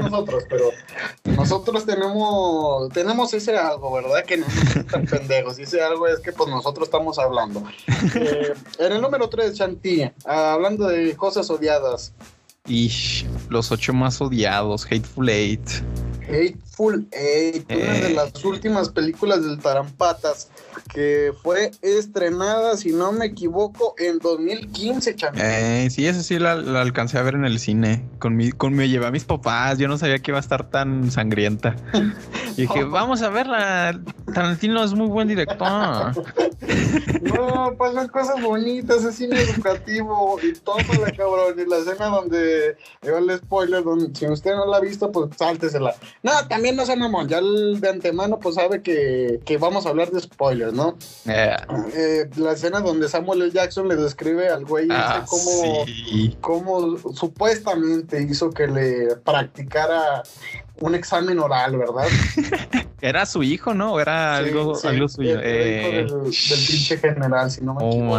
[0.00, 0.70] nosotros, pero
[1.24, 4.24] nosotros tenemos, tenemos ese algo, ¿verdad?
[4.24, 5.58] Que no están pendejos.
[5.58, 7.62] Y ese algo es que pues nosotros estamos hablando.
[8.14, 12.12] Eh, en el número 3, Chantilly, hablando de cosas odiadas.
[12.66, 12.90] Y
[13.48, 15.68] los ocho más odiados, Hateful Eight.
[16.28, 18.14] Hateful Eight, una de eh.
[18.14, 20.48] las últimas películas del Tarampatas
[20.92, 25.40] que fue estrenada, si no me equivoco, en 2015, chaval.
[25.40, 28.04] Eh, sí, eso sí la, alcancé a ver en el cine.
[28.18, 29.78] Con mi, con me llevé a mis papás.
[29.78, 31.76] Yo no sabía que iba a estar tan sangrienta.
[32.56, 34.00] y dije, vamos a verla.
[34.34, 35.58] Tarantino es muy buen director.
[37.22, 41.58] no, pasan cosas bonitas, es cine educativo y todo la cabrón.
[41.58, 45.94] Y la escena donde el spoiler, donde si usted no la ha visto, pues sáltesela.
[46.22, 47.28] No, también no se mamón.
[47.28, 50.70] Ya el de antemano, pues sabe que, que vamos a hablar de spoilers.
[50.72, 50.96] ¿no?
[51.26, 53.52] Eh, la escena donde Samuel L.
[53.52, 55.24] Jackson le describe al güey ah,
[56.40, 60.22] cómo, supuestamente hizo que le practicara
[60.80, 62.08] un examen oral, ¿verdad?
[63.02, 63.94] Era su hijo, ¿no?
[63.94, 65.40] ¿O era algo, algo suyo?
[65.42, 66.04] Eh...
[66.06, 66.32] Hijo del,
[66.66, 68.18] pinche general, si no me oh,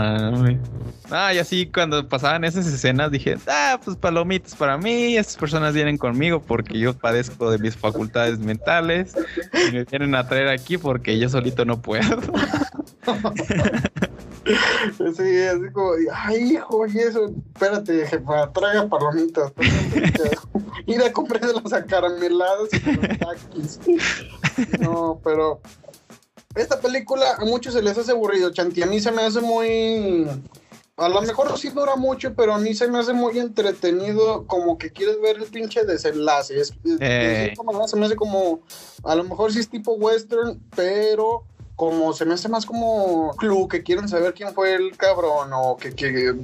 [1.12, 5.76] Ah, y así cuando pasaban esas escenas dije, ah, pues palomitas para mí, estas personas
[5.76, 9.14] vienen conmigo porque yo padezco de mis facultades mentales
[9.54, 12.18] y me vienen a traer aquí porque yo solito no puedo.
[14.98, 19.54] Sí, así como, ay, hijo, y eso, espérate, jefa, traga palomitas.
[20.88, 23.80] Ir a comprar de las acarameladas y los taquis.
[24.80, 25.62] No, pero
[26.56, 28.82] esta película a muchos se les hace aburrido, Chanti.
[28.82, 30.28] A mí se me hace muy.
[30.98, 34.78] A lo mejor sí dura mucho, pero a mí se me hace muy entretenido, como
[34.78, 36.60] que quieres ver el pinche desenlace.
[36.60, 37.54] Es, eh.
[37.88, 38.62] se me hace como,
[39.04, 41.46] a lo mejor sí es tipo western, pero
[41.82, 45.78] como se me hace más como clue que quieren saber quién fue el cabrón o
[45.78, 46.36] que, que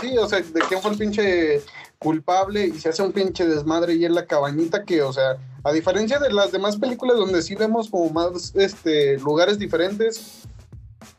[0.00, 1.60] sí, o sea, de quién fue el pinche
[1.98, 5.72] culpable y se hace un pinche desmadre y en la cabañita que, o sea, a
[5.72, 10.48] diferencia de las demás películas donde sí vemos como más este lugares diferentes,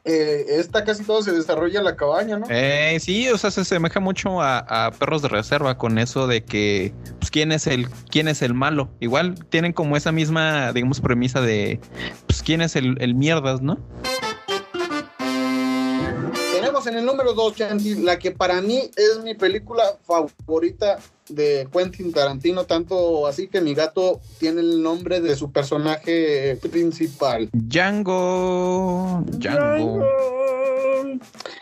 [0.07, 2.47] eh, esta casi todo se desarrolla en la cabaña, ¿no?
[2.49, 6.93] Eh, sí, o sea, se asemeja mucho a, Perros de Reserva con eso de que,
[7.19, 8.89] pues, ¿quién es el, quién es el malo?
[8.99, 11.79] Igual tienen como esa misma, digamos, premisa de,
[12.25, 13.77] pues, ¿quién es el, el mierdas, no?
[16.87, 22.11] en el número 2, Chanti, la que para mí es mi película favorita de Quentin
[22.11, 27.49] Tarantino, tanto así que mi gato tiene el nombre de su personaje principal.
[27.51, 29.23] Django.
[29.27, 30.05] Django.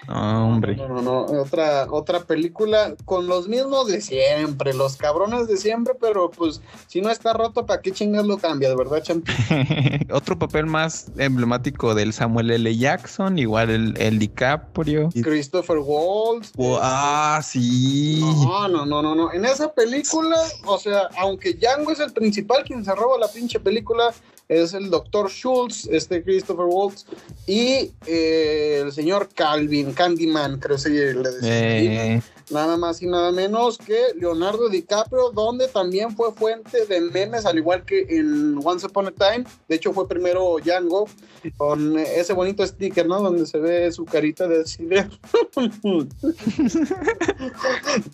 [0.07, 0.75] No, hombre.
[0.75, 5.93] No, no, no, Otra, otra película con los mismos de siempre, los cabrones de siempre,
[5.99, 9.31] pero pues si no está roto, ¿para qué chingas lo cambia, de verdad, Chanti?
[10.11, 12.77] Otro papel más emblemático del Samuel L.
[12.77, 15.09] Jackson, igual el, el DiCaprio.
[15.23, 16.51] Christopher Waltz.
[16.81, 18.19] ah, sí.
[18.21, 19.33] No, no, no, no, no.
[19.33, 23.59] En esa película, o sea, aunque Django es el principal quien se roba la pinche
[23.59, 24.13] película,
[24.47, 27.05] es el doctor Schultz, este Christopher Waltz,
[27.47, 32.15] y eh, el señor Calvin, Candyman, creo que le decía.
[32.15, 32.21] Eh.
[32.51, 37.57] Nada más y nada menos que Leonardo DiCaprio, donde también fue fuente de memes, al
[37.57, 39.45] igual que en Once Upon a Time.
[39.67, 41.07] De hecho, fue primero Django,
[41.51, 43.21] con ese bonito sticker, ¿no?
[43.21, 45.09] Donde se ve su carita de cine.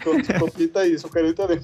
[0.03, 1.61] con su copita y su carita de.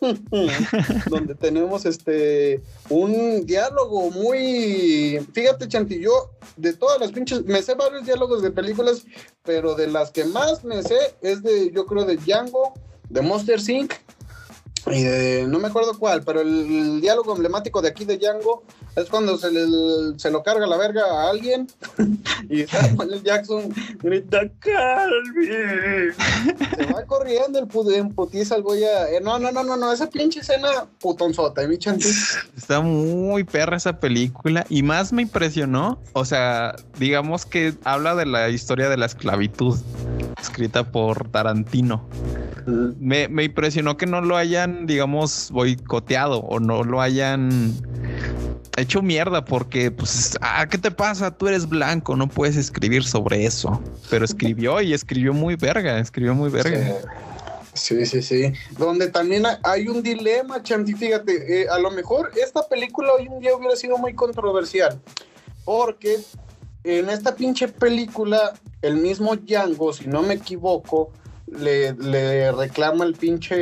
[1.10, 5.26] donde tenemos este un diálogo muy.
[5.32, 7.44] Fíjate, Chantillo, de todas las pinches.
[7.44, 9.04] Me sé varios diálogos de películas,
[9.42, 12.74] pero de las que más me sé es de, yo creo, de Django,
[13.08, 13.94] de Monster Inc.
[14.86, 18.62] Y de, no me acuerdo cuál, pero el, diálogo emblemático de aquí de Django
[18.96, 21.66] es cuando se, le, se lo carga la verga a alguien
[22.48, 23.72] y Samuel Jackson
[24.02, 26.12] grita Calvin.
[26.76, 28.82] Se va corriendo el putiza al güey.
[28.82, 31.78] Eh, no, no, no, no, no, esa pinche escena putonzota, mi
[32.56, 36.00] Está muy perra esa película y más me impresionó.
[36.12, 39.78] O sea, digamos que habla de la historia de la esclavitud
[40.40, 42.08] escrita por Tarantino.
[42.98, 47.74] Me impresionó que no lo hayan, digamos, boicoteado o no lo hayan
[48.80, 51.30] hecho mierda porque, pues, ah, ¿qué te pasa?
[51.30, 53.82] Tú eres blanco, no puedes escribir sobre eso.
[54.08, 56.98] Pero escribió y escribió muy verga, escribió muy verga.
[57.74, 58.52] Sí, sí, sí.
[58.76, 60.94] Donde también hay un dilema, Chanti.
[60.94, 65.00] Fíjate, eh, a lo mejor esta película hoy en día hubiera sido muy controversial.
[65.64, 66.18] Porque
[66.84, 71.12] en esta pinche película, el mismo Django, si no me equivoco,
[71.58, 73.56] le, reclama el pinche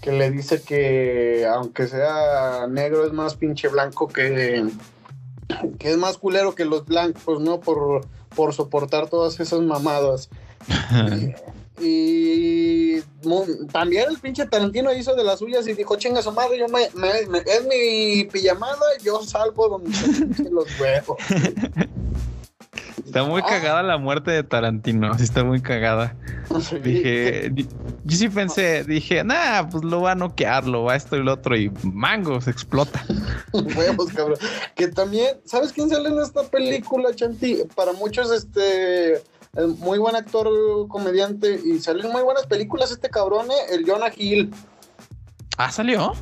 [0.00, 4.66] que le dice que aunque sea negro es más pinche blanco que,
[5.78, 7.60] que es más culero que los blancos, ¿no?
[7.60, 10.28] Por, por soportar todas esas mamadas.
[11.80, 13.00] y,
[13.72, 16.84] también el pinche Tarantino hizo de las suyas y dijo, chinga su madre, yo me,
[16.84, 19.90] es mi pijamada, yo salgo donde
[20.50, 21.18] los huevos.
[23.04, 26.14] Está muy cagada la muerte de Tarantino, sí está muy cagada.
[26.82, 27.52] Dije,
[28.04, 31.34] yo sí pensé, dije, nah, pues lo va a noquear, lo va esto y lo
[31.34, 33.04] otro, y mango, se explota.
[33.52, 34.38] Huevos, cabrón.
[34.74, 37.62] Que también, ¿sabes quién sale en esta película, Chanti?
[37.74, 39.22] Para muchos, este,
[39.78, 40.48] muy buen actor,
[40.88, 44.52] comediante, y salen muy buenas películas este cabrón, eh, el Jonah Hill.
[45.58, 46.14] Ah, salió.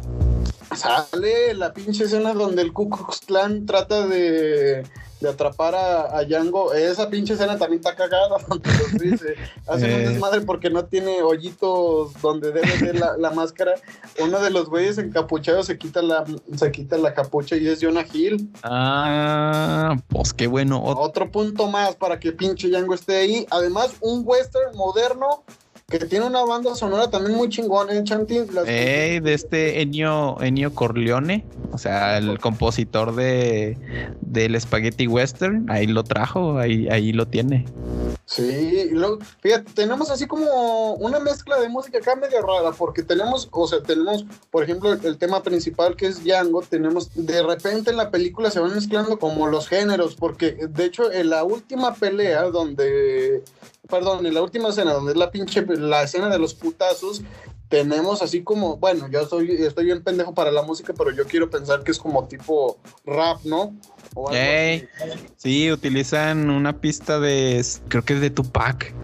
[0.75, 4.85] Sale la pinche escena donde el Ku Klux Klan trata de
[5.21, 6.73] de atrapar a, a, Django.
[6.73, 8.37] Esa pinche escena también está cagada.
[9.67, 10.09] Hacen un eh.
[10.09, 13.75] desmadre porque no tiene hoyitos donde debe ser la, máscara.
[14.21, 16.25] Uno de los güeyes encapuchados se quita la,
[16.57, 18.51] se quita la capucha y es Jonah Hill.
[18.63, 20.83] Ah, pues qué bueno.
[20.83, 23.47] Otro punto más para que pinche Django esté ahí.
[23.51, 25.45] Además, un western moderno
[25.89, 28.45] que tiene una banda sonora también muy chingona, ¿eh, Chantín?
[28.49, 33.79] de este Ennio, Ennio Corleone, o sea, el compositor de
[34.21, 37.67] del Spaghetti Western, ahí lo trajo, ahí, ahí lo tiene.
[38.25, 38.91] Sí,
[39.39, 43.81] fíjate, tenemos así como una mezcla de música acá medio rara, porque tenemos, o sea,
[43.81, 48.51] tenemos, por ejemplo, el, tema principal que es Django, tenemos, de repente en la película
[48.51, 53.45] se van mezclando como los géneros, porque de hecho en la última pelea donde
[53.89, 57.23] perdón, en la última escena, donde es la pinche, la escena de los putazos,
[57.69, 61.51] tenemos así como, bueno, yo soy, estoy bien pendejo para la música, pero yo quiero
[61.51, 63.75] pensar que es como tipo rap, ¿no?
[65.37, 68.95] sí, utilizan una pista de, creo que es de Tupac.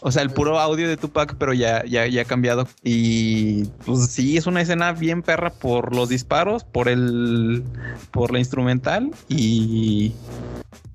[0.00, 2.66] O sea, el puro audio de Tupac, pero ya, ya, ya ha cambiado.
[2.82, 7.62] Y pues sí, es una escena bien perra por los disparos, por el,
[8.10, 10.12] por la instrumental y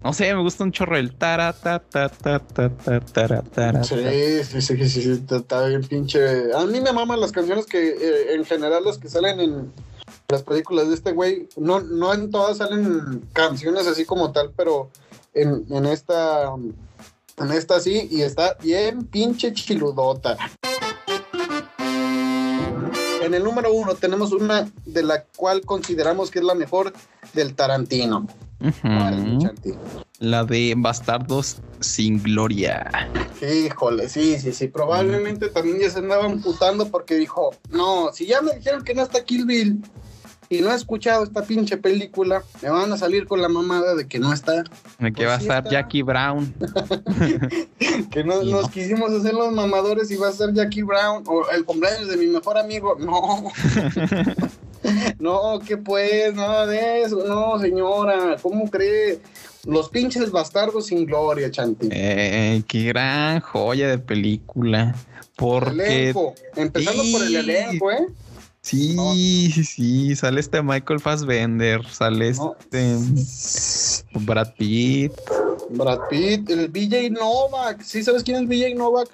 [0.03, 3.32] no sé, me gusta un chorro el tara, ta, ta, ta, ta, ta, ta, ta,
[3.83, 6.53] Sí, sí, sí, sí, está bien pinche.
[6.53, 9.73] A mí me maman las canciones que, eh, en general, las que salen en
[10.29, 11.47] las películas de este güey.
[11.57, 14.89] No, no en todas salen canciones así como tal, pero
[15.33, 16.53] en, en esta,
[17.37, 20.37] en esta sí, y está bien pinche chiludota.
[23.23, 26.93] En el número uno tenemos una de la cual consideramos que es la mejor
[27.33, 28.27] del Tarantino.
[30.19, 33.09] La de Bastardos sin Gloria.
[33.41, 34.67] Híjole, sí, sí, sí.
[34.67, 39.03] Probablemente también ya se andaban putando porque dijo, no, si ya me dijeron que no
[39.03, 39.81] está Kill Bill
[40.49, 44.07] y no he escuchado esta pinche película, me van a salir con la mamada de
[44.07, 44.63] que no está.
[44.99, 46.53] De que va a pues estar Jackie Brown.
[48.11, 51.65] que no, nos quisimos hacer los mamadores y va a ser Jackie Brown o el
[51.65, 52.95] cumpleaños de mi mejor amigo.
[52.99, 53.51] No.
[55.19, 59.19] no, que pues, nada de eso, no, señora, ¿cómo cree?
[59.65, 61.87] Los pinches bastardos sin gloria, Chanti.
[61.89, 64.93] Eh, qué gran joya de película.
[65.35, 66.13] Porque.
[66.55, 68.07] Empezando por el elenco, ¿eh?
[68.63, 72.97] Sí, sí, sí, sale este Michael Fassbender, sale este
[74.13, 75.11] Brad Pitt.
[75.71, 79.09] Brad Pitt, el BJ Novak, ¿sí sabes quién es BJ Novak?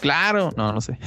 [0.00, 0.98] Claro, no, no sé.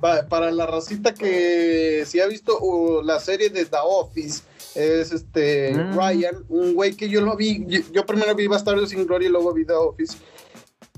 [0.00, 4.42] para la racita que si ha visto la serie de The Office,
[4.74, 5.96] es este mm.
[5.96, 9.54] Ryan, un güey que yo lo vi, yo, primero vi Bastardos sin Gloria y luego
[9.54, 10.16] vi The Office.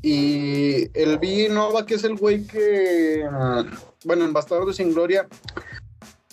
[0.03, 3.25] Y el B Nova, que es el güey que,
[4.05, 5.27] bueno, en Bastardos sin Gloria,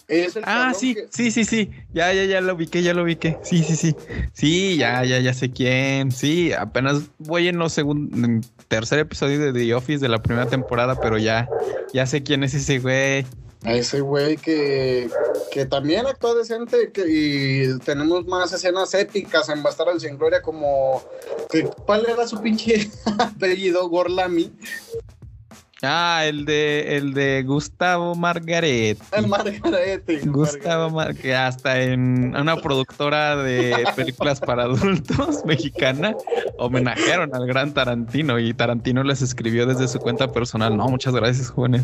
[0.08, 1.72] es el ah, sí, sí, sí, sí.
[1.92, 3.38] Ya, ya, ya lo ubiqué, ya lo ubiqué.
[3.42, 3.96] Sí, sí, sí.
[4.34, 6.12] Sí, ya, ya, ya sé quién.
[6.12, 11.00] Sí, apenas voy en los segundos, tercer episodio de The Office de la primera temporada,
[11.00, 11.50] pero ya,
[11.92, 13.26] ya sé quién es ese güey.
[13.64, 15.10] A ese güey que,
[15.56, 21.02] que también actúa decente y tenemos más escenas épicas en Bastardos sin Gloria como
[21.50, 23.88] que, ¿cuál era su pinche apellido?
[23.88, 24.52] Gorlami.
[25.86, 28.98] Ah, el de el de Gustavo Margaret.
[29.12, 30.04] El Margaret.
[30.26, 36.16] Gustavo Margaret, que hasta en una productora de películas para adultos mexicana
[36.58, 40.76] homenajearon al gran Tarantino y Tarantino les escribió desde su cuenta personal.
[40.76, 41.84] No, muchas gracias, jóvenes.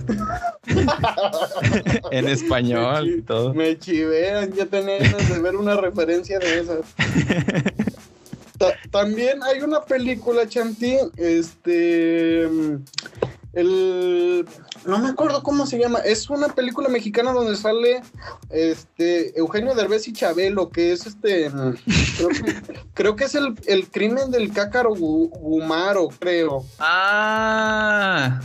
[2.12, 3.54] en español y todo.
[3.54, 6.80] Me chivean, ya tenía ganas de ver una referencia de esas.
[8.58, 12.48] Ta también hay una película, Chanti, este
[13.54, 14.48] el
[14.86, 18.02] no me acuerdo cómo se llama, es una película mexicana donde sale
[18.50, 22.56] este Eugenio Derbez y Chabelo, que es este creo que,
[22.94, 26.66] creo que es el, el, crimen del cácaro Gumaro, creo.
[26.80, 28.40] Ah.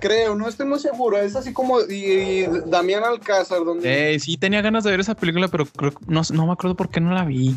[0.00, 4.36] Creo, no estoy muy seguro, es así como y, y Damián Alcázar donde eh, sí
[4.36, 7.12] tenía ganas de ver esa película, pero creo no, no me acuerdo por qué no
[7.12, 7.56] la vi.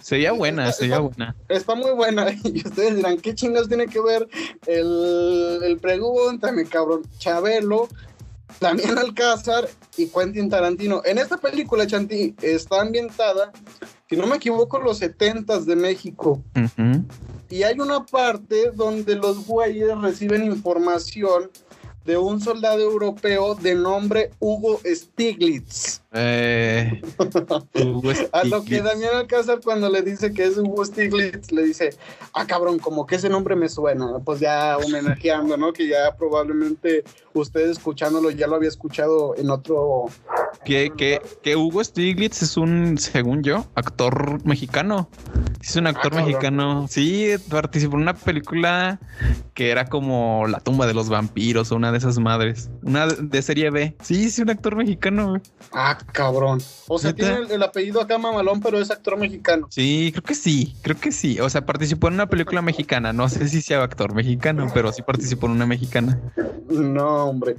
[0.00, 1.36] Sería buena, sería está, buena.
[1.48, 2.26] Está muy buena.
[2.44, 4.28] Y ustedes dirán, ¿qué chingas tiene que ver
[4.66, 7.02] el, el pregúntame, cabrón?
[7.18, 7.88] Chabelo,
[8.60, 11.02] Damián Alcázar y Quentin Tarantino.
[11.04, 13.52] En esta película, Chanti, está ambientada,
[14.08, 16.42] si no me equivoco, los setentas de México.
[16.56, 17.04] Uh -huh.
[17.48, 21.50] Y hay una parte donde los güeyes reciben información
[22.04, 25.99] de un soldado europeo de nombre Hugo Stiglitz.
[26.12, 27.00] Eh.
[28.32, 31.90] A lo que Damián Alcázar cuando le dice que es Hugo Stiglitz, le dice,
[32.34, 35.72] ah cabrón, como que ese nombre me suena, pues ya homenajeando, ¿no?
[35.72, 40.06] Que ya probablemente usted escuchándolo ya lo había escuchado en otro...
[40.64, 45.08] Que, que, que Hugo Stiglitz es un, según yo, actor mexicano.
[45.60, 46.86] Es un actor ah, mexicano.
[46.88, 48.98] Sí, participó en una película
[49.54, 52.70] que era como La tumba de los vampiros o una de esas madres.
[52.82, 53.94] Una de serie B.
[54.02, 55.34] Sí, sí, un actor mexicano.
[55.72, 56.60] Ah, cabrón.
[56.88, 57.24] O sea, ¿Neta?
[57.24, 59.68] tiene el, el, apellido acá mamalón, pero es actor mexicano.
[59.70, 61.40] Sí, creo que sí, creo que sí.
[61.40, 63.12] O sea, participó en una película mexicana.
[63.12, 66.20] No sé si sea actor mexicano, pero sí participó en una mexicana.
[66.68, 67.56] No, hombre.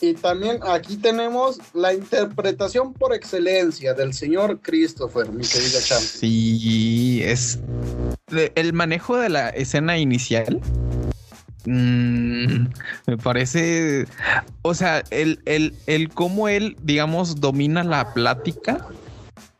[0.00, 5.80] Y también aquí tenemos la interpretación por excelencia del señor Christopher, mi querida.
[5.80, 7.58] Sí, es
[8.54, 10.60] el manejo de la escena inicial
[11.66, 12.68] Mm,
[13.06, 14.06] me parece,
[14.62, 18.86] o sea, el, el, el cómo él, digamos, domina la plática.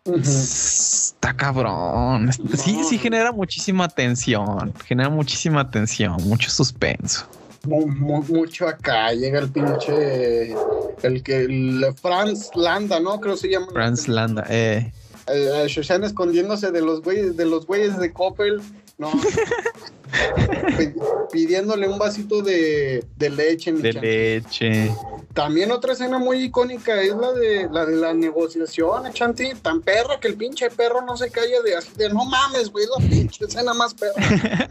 [0.04, 0.20] Uh -huh.
[0.20, 2.30] Está cabrón.
[2.56, 4.72] Sí, sí genera muchísima tensión.
[4.84, 7.26] Genera muchísima tensión, mucho suspenso.
[7.64, 10.54] Mucho acá llega el pinche
[11.02, 13.20] el que el Franz Landa, ¿no?
[13.20, 13.66] Creo que se llama.
[13.72, 14.92] Franz Landa, eh.
[15.26, 18.62] eh Shoshana escondiéndose de los güeyes de los güeyes de Coppel
[18.98, 19.10] no.
[21.32, 23.72] Pidiéndole un vasito de, de leche.
[23.72, 24.90] De leche.
[25.34, 30.18] También otra escena muy icónica es la de la de la negociación, Chanti, tan perra
[30.18, 33.44] que el pinche perro no se calla de así de no mames, güey, la pinche
[33.44, 34.14] escena más perra.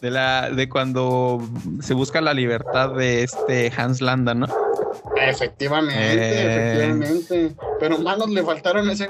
[0.00, 1.46] de la de cuando
[1.80, 4.46] se busca la libertad de este Hans Landa, ¿no?
[5.16, 6.76] Efectivamente, eh...
[6.76, 7.56] efectivamente.
[7.80, 9.06] Pero manos le faltaron ese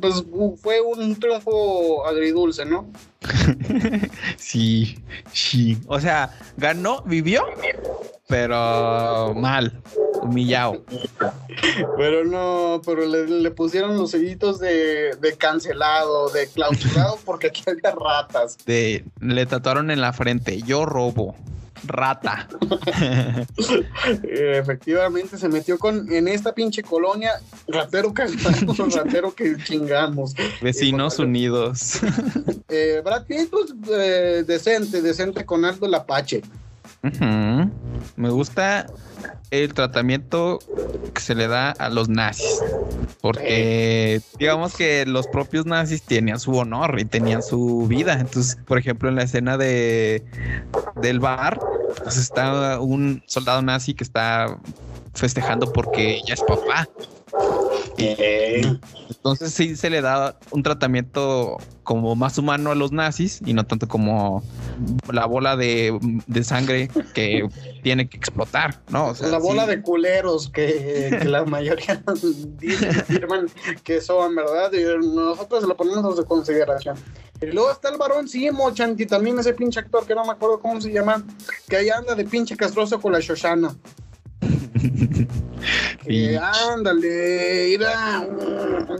[0.00, 0.24] pues
[0.60, 2.86] fue un triunfo agridulce, ¿no?
[4.36, 4.98] sí,
[5.32, 5.78] sí.
[5.86, 7.44] O sea, ganó, vivió,
[8.28, 9.82] pero mal,
[10.22, 10.84] humillado.
[11.96, 17.62] Pero no, pero le, le pusieron los sellitos de, de, cancelado, de clausurado, porque aquí
[17.66, 18.58] había ratas.
[18.66, 21.34] De, le tatuaron en la frente, yo robo
[21.86, 22.48] rata.
[24.22, 27.32] Efectivamente se metió con en esta pinche colonia
[27.68, 28.24] ratero que
[28.94, 30.34] ratero que chingamos.
[30.60, 32.00] Vecinos eh, unidos.
[32.68, 36.42] eh, Brad Pitt, pues, eh, decente, decente con Aldo el Apache.
[38.16, 38.86] Me gusta
[39.50, 40.58] el tratamiento
[41.12, 42.60] que se le da a los nazis.
[43.20, 48.14] Porque digamos que los propios nazis tenían su honor y tenían su vida.
[48.14, 50.24] Entonces, por ejemplo, en la escena de
[50.96, 51.58] del bar,
[52.02, 54.58] pues está un soldado nazi que está
[55.14, 56.88] festejando porque ya es papá.
[57.96, 63.64] Entonces sí se le da un tratamiento como más humano a los nazis y no
[63.64, 64.42] tanto como
[65.12, 67.46] la bola de, de sangre que
[67.82, 69.08] tiene que explotar, ¿no?
[69.08, 69.70] O sea, la bola sí.
[69.70, 72.02] de culeros que, que la mayoría
[72.58, 73.48] dicen, afirman
[73.82, 74.72] que son, ¿verdad?
[74.72, 76.96] Y nosotros lo ponemos de consideración.
[77.40, 80.60] Y luego está el varón Simo, Chanti, también ese pinche actor que no me acuerdo
[80.60, 81.22] cómo se llama,
[81.68, 83.74] que ahí anda de pinche castroso con la Shoshana.
[86.06, 88.26] que ándale, mira,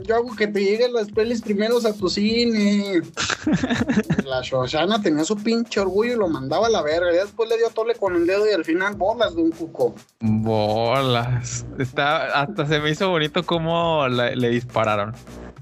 [0.03, 3.01] yo hago que te lleguen las pelis primeros a tu cine.
[4.25, 7.13] la Shoshana tenía su pinche orgullo y lo mandaba a la verga.
[7.13, 9.95] Y después le dio tole con el dedo y al final bolas de un cuco.
[10.19, 11.65] Bolas.
[11.77, 15.13] Está, hasta se me hizo bonito cómo le dispararon.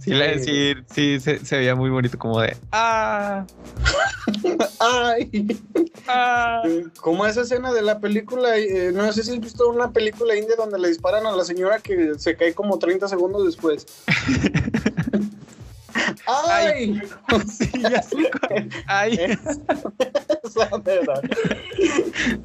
[0.04, 3.46] Sí, sí, se, veía muy bonito como de ¡Ah!
[4.82, 5.58] ¡Ay!
[6.08, 6.62] ¡Ah!
[7.00, 10.56] Como esa escena de la película, eh, no sé si has visto una película india
[10.56, 13.86] donde le disparan a la señora que se cae como 30 segundos después.
[16.28, 17.02] ¡Ay!
[17.48, 18.30] Sí, ya sé.
[18.88, 19.14] ¡Ay!
[20.44, 21.22] Esa mera.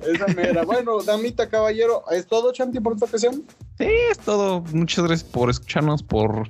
[0.03, 0.65] Esa mera.
[0.65, 3.45] Bueno, damita, caballero, ¿es todo, Chanti, por esta ocasión?
[3.79, 4.63] Sí, es todo.
[4.73, 6.49] Muchas gracias por escucharnos, por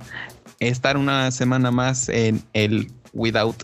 [0.59, 3.63] estar una semana más en el Without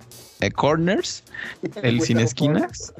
[0.53, 1.23] Corners,
[1.81, 2.93] el sin esquinas.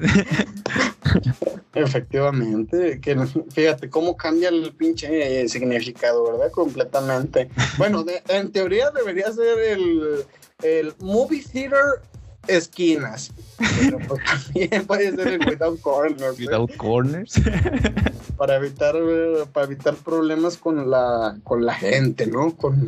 [1.74, 3.16] Efectivamente, que
[3.52, 6.50] fíjate cómo cambia el pinche significado, ¿verdad?
[6.50, 7.50] Completamente.
[7.76, 10.24] Bueno, en teoría debería ser el,
[10.62, 12.00] el movie theater
[12.48, 13.32] esquinas.
[13.80, 16.38] Pero pues también puede ser el without corners.
[16.38, 16.44] ¿eh?
[16.44, 17.34] Without corners.
[18.36, 18.94] para evitar
[19.52, 22.54] para evitar problemas con la con la gente, ¿no?
[22.56, 22.86] Con,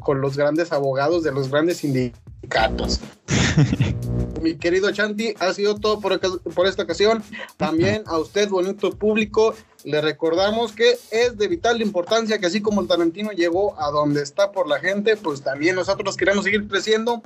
[0.00, 3.00] con, los grandes abogados de los grandes sindicatos.
[4.42, 7.22] Mi querido Chanti, ha sido todo por, por esta ocasión.
[7.56, 9.54] También a usted, bonito público,
[9.88, 14.22] le recordamos que es de vital importancia que así como el Tarantino llegó a donde
[14.22, 17.22] está por la gente, pues también nosotros queremos seguir creciendo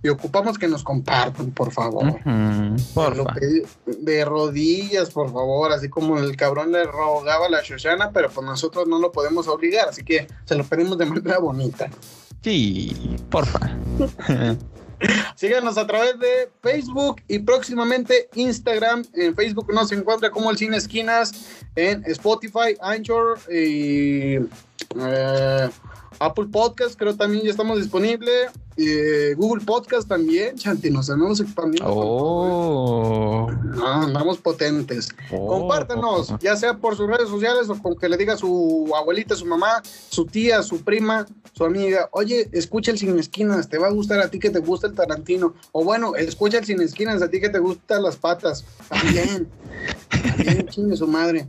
[0.00, 2.20] y ocupamos que nos compartan, por favor.
[3.84, 8.46] de rodillas, por favor, así como el cabrón le rogaba a la Shoshana, pero pues
[8.46, 11.90] nosotros no lo podemos obligar, así que se lo pedimos de manera bonita.
[12.42, 13.76] Sí, porfa.
[15.36, 19.04] Síganos a través de Facebook y próximamente Instagram.
[19.14, 21.32] En Facebook nos encuentra como el Cine Esquinas,
[21.76, 24.36] en Spotify, Anchor y
[24.96, 25.70] eh,
[26.18, 28.50] Apple Podcast, creo también ya estamos disponibles.
[28.76, 31.84] Eh, Google Podcast también, Chanti, nos hemos expandido.
[31.86, 33.48] Oh.
[33.82, 35.10] Ah, andamos potentes.
[35.30, 35.46] Oh.
[35.46, 39.36] Compártanos, ya sea por sus redes sociales o con que le diga a su abuelita,
[39.36, 43.86] su mamá, su tía, su prima, su amiga, oye, escucha el Sin Esquinas, te va
[43.86, 45.54] a gustar a ti que te gusta el Tarantino.
[45.70, 48.64] O bueno, escucha el Sin Esquinas, a ti que te gustan las patas.
[48.88, 49.48] También.
[50.08, 51.48] también, chingue su madre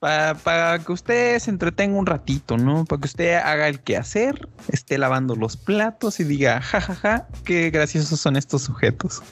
[0.00, 2.86] para, que usted se entretenga un ratito, ¿no?
[2.86, 7.28] Para que usted haga el quehacer, esté lavando los platos y diga, jajaja, ja, ja,
[7.44, 9.22] qué graciosos son estos sujetos.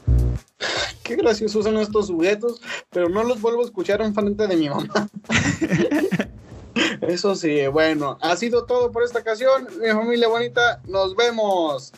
[1.02, 2.60] Qué graciosos son estos sujetos,
[2.90, 5.08] pero no los vuelvo a escuchar en frente de mi mamá.
[7.00, 9.68] Eso sí, bueno, ha sido todo por esta ocasión.
[9.80, 11.94] Mi familia bonita, nos vemos.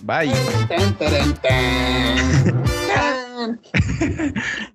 [0.00, 0.32] Bye.